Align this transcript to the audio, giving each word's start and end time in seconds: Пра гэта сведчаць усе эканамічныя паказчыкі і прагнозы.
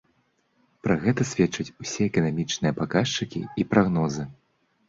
Пра 0.85 0.95
гэта 1.03 1.27
сведчаць 1.33 1.73
усе 1.85 2.01
эканамічныя 2.11 2.77
паказчыкі 2.81 3.43
і 3.59 3.67
прагнозы. 3.75 4.27